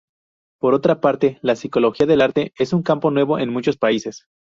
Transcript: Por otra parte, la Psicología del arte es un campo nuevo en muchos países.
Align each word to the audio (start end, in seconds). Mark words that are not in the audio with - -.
Por 0.59 0.73
otra 0.73 0.99
parte, 0.99 1.37
la 1.43 1.55
Psicología 1.55 2.07
del 2.07 2.21
arte 2.21 2.53
es 2.57 2.73
un 2.73 2.81
campo 2.81 3.11
nuevo 3.11 3.37
en 3.37 3.49
muchos 3.53 3.77
países. 3.77 4.25